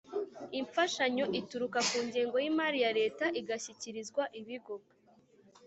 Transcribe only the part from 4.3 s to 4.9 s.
Ibigo